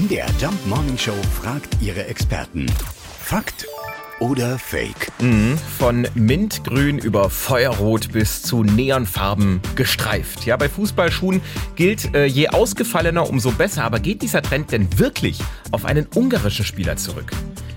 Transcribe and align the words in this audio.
MDR 0.00 0.28
Jump 0.40 0.66
Morning 0.66 0.96
Show 0.96 1.12
fragt 1.42 1.76
ihre 1.82 2.06
Experten. 2.06 2.64
Fakt 3.22 3.66
oder 4.18 4.58
Fake? 4.58 5.08
Mhm, 5.20 5.58
von 5.78 6.08
Mintgrün 6.14 6.98
über 6.98 7.28
Feuerrot 7.28 8.10
bis 8.10 8.42
zu 8.42 8.62
Neonfarben 8.62 9.60
gestreift. 9.74 10.46
Ja, 10.46 10.56
bei 10.56 10.70
Fußballschuhen 10.70 11.42
gilt, 11.74 12.14
äh, 12.14 12.24
je 12.24 12.48
ausgefallener, 12.48 13.28
umso 13.28 13.50
besser. 13.50 13.84
Aber 13.84 13.98
geht 13.98 14.22
dieser 14.22 14.40
Trend 14.40 14.72
denn 14.72 14.88
wirklich 14.98 15.38
auf 15.70 15.84
einen 15.84 16.06
ungarischen 16.14 16.64
Spieler 16.64 16.96
zurück? 16.96 17.32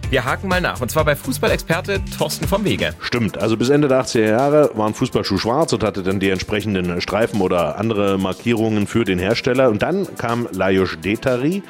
Wir 0.10 0.24
haken 0.24 0.48
mal 0.48 0.62
nach. 0.62 0.80
Und 0.80 0.92
zwar 0.92 1.04
bei 1.04 1.18
Fußballexperte 1.18 2.00
Thorsten 2.18 2.48
vom 2.48 2.64
Wege. 2.64 2.94
Stimmt. 3.02 3.38
Also 3.38 3.58
bis 3.58 3.68
Ende 3.68 3.90
der 3.90 4.02
80er 4.02 4.30
Jahre 4.30 4.72
waren 4.76 4.94
Fußballschuh 4.94 5.40
schwarz 5.40 5.74
und 5.74 5.84
hatte 5.84 6.04
dann 6.04 6.22
die 6.22 6.30
entsprechenden 6.30 7.02
Streifen 7.02 7.42
oder 7.42 7.78
andere 7.78 8.18
Markierungen 8.18 8.88
für 8.88 9.04
den 9.04 9.20
Hersteller. 9.20 9.70
Und 9.70 9.82
dann 9.82 10.08
kam 10.16 10.48
Lajos 10.54 10.98
Detari 11.04 11.64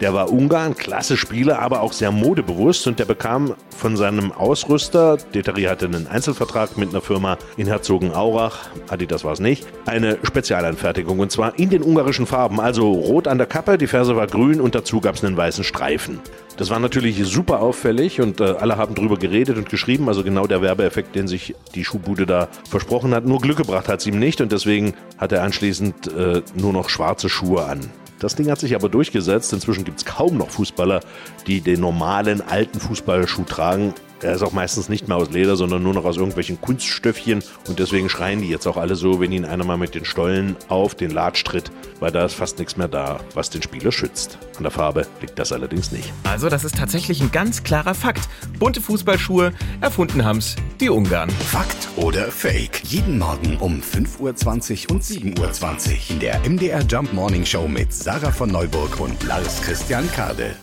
der 0.00 0.14
war 0.14 0.32
Ungarn, 0.32 0.74
klasse 0.74 1.16
Spieler, 1.16 1.60
aber 1.60 1.82
auch 1.82 1.92
sehr 1.92 2.10
modebewusst 2.10 2.86
und 2.86 2.98
der 2.98 3.04
bekam 3.04 3.54
von 3.76 3.96
seinem 3.96 4.32
Ausrüster, 4.32 5.18
Deteri 5.34 5.64
hatte 5.64 5.86
einen 5.86 6.06
Einzelvertrag 6.06 6.78
mit 6.78 6.90
einer 6.90 7.00
Firma 7.00 7.36
in 7.56 7.66
Herzogenaurach, 7.66 8.70
Adidas 8.88 9.24
war 9.24 9.32
es 9.32 9.40
nicht, 9.40 9.66
eine 9.86 10.18
Spezialanfertigung 10.22 11.18
und 11.18 11.30
zwar 11.30 11.58
in 11.58 11.70
den 11.70 11.82
ungarischen 11.82 12.26
Farben, 12.26 12.60
also 12.60 12.90
rot 12.90 13.28
an 13.28 13.38
der 13.38 13.46
Kappe, 13.46 13.76
die 13.76 13.86
Ferse 13.86 14.16
war 14.16 14.26
grün 14.26 14.60
und 14.60 14.74
dazu 14.74 15.00
gab 15.00 15.16
es 15.16 15.24
einen 15.24 15.36
weißen 15.36 15.64
Streifen. 15.64 16.20
Das 16.56 16.68
war 16.68 16.78
natürlich 16.78 17.22
super 17.24 17.60
auffällig 17.60 18.20
und 18.20 18.40
äh, 18.40 18.44
alle 18.44 18.76
haben 18.76 18.94
drüber 18.94 19.16
geredet 19.16 19.56
und 19.56 19.70
geschrieben, 19.70 20.08
also 20.08 20.22
genau 20.22 20.46
der 20.46 20.60
Werbeeffekt, 20.60 21.14
den 21.14 21.26
sich 21.26 21.54
die 21.74 21.84
Schuhbude 21.84 22.26
da 22.26 22.48
versprochen 22.68 23.14
hat. 23.14 23.24
Nur 23.24 23.40
Glück 23.40 23.56
gebracht 23.56 23.88
hat 23.88 24.00
es 24.00 24.06
ihm 24.06 24.18
nicht 24.18 24.42
und 24.42 24.52
deswegen 24.52 24.94
hat 25.16 25.32
er 25.32 25.42
anschließend 25.42 26.12
äh, 26.12 26.42
nur 26.54 26.72
noch 26.74 26.90
schwarze 26.90 27.30
Schuhe 27.30 27.64
an. 27.64 27.80
Das 28.20 28.36
Ding 28.36 28.50
hat 28.50 28.60
sich 28.60 28.74
aber 28.74 28.88
durchgesetzt. 28.88 29.52
Inzwischen 29.52 29.84
gibt 29.84 29.98
es 29.98 30.04
kaum 30.04 30.36
noch 30.36 30.50
Fußballer, 30.50 31.00
die 31.46 31.60
den 31.60 31.80
normalen 31.80 32.42
alten 32.42 32.78
Fußballschuh 32.78 33.44
tragen. 33.44 33.94
Er 34.22 34.34
ist 34.34 34.42
auch 34.42 34.52
meistens 34.52 34.90
nicht 34.90 35.08
mehr 35.08 35.16
aus 35.16 35.30
Leder, 35.30 35.56
sondern 35.56 35.82
nur 35.82 35.94
noch 35.94 36.04
aus 36.04 36.18
irgendwelchen 36.18 36.60
Kunststöffchen. 36.60 37.42
Und 37.68 37.78
deswegen 37.78 38.10
schreien 38.10 38.42
die 38.42 38.48
jetzt 38.48 38.66
auch 38.66 38.76
alle 38.76 38.94
so, 38.94 39.18
wenn 39.18 39.32
ihnen 39.32 39.46
einer 39.46 39.64
mal 39.64 39.78
mit 39.78 39.94
den 39.94 40.04
Stollen 40.04 40.56
auf 40.68 40.94
den 40.94 41.10
Latsch 41.10 41.42
tritt, 41.44 41.70
weil 42.00 42.12
da 42.12 42.26
ist 42.26 42.34
fast 42.34 42.58
nichts 42.58 42.76
mehr 42.76 42.88
da, 42.88 43.20
was 43.34 43.48
den 43.48 43.62
Spieler 43.62 43.92
schützt. 43.92 44.38
An 44.58 44.64
der 44.64 44.70
Farbe 44.70 45.06
liegt 45.22 45.38
das 45.38 45.52
allerdings 45.52 45.90
nicht. 45.90 46.12
Also, 46.24 46.50
das 46.50 46.64
ist 46.64 46.76
tatsächlich 46.76 47.22
ein 47.22 47.32
ganz 47.32 47.62
klarer 47.62 47.94
Fakt. 47.94 48.28
Bunte 48.58 48.82
Fußballschuhe, 48.82 49.52
erfunden 49.80 50.24
haben's 50.24 50.56
die 50.80 50.90
Ungarn. 50.90 51.30
Fakt 51.30 51.88
oder 51.96 52.30
Fake? 52.30 52.82
Jeden 52.84 53.18
Morgen 53.18 53.56
um 53.58 53.80
5.20 53.80 54.88
Uhr 54.88 54.96
und 54.96 55.02
7.20 55.02 55.90
Uhr 55.90 56.10
in 56.10 56.20
der 56.20 56.40
MDR 56.40 56.82
Jump 56.82 57.12
Morning 57.14 57.46
Show 57.46 57.66
mit 57.66 57.92
Sarah 57.92 58.32
von 58.32 58.50
Neuburg 58.50 59.00
und 59.00 59.22
Lars 59.24 59.62
Christian 59.62 60.10
Kade. 60.12 60.56